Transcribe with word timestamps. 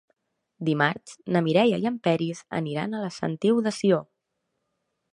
Dimarts 0.69 1.13
na 1.35 1.43
Mireia 1.49 1.79
i 1.83 1.87
en 1.91 2.01
Peris 2.09 2.43
aniran 2.63 2.97
a 2.97 3.05
la 3.07 3.15
Sentiu 3.21 3.65
de 3.69 3.79
Sió. 3.83 4.05